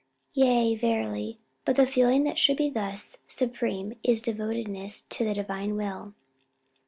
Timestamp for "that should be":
2.23-2.71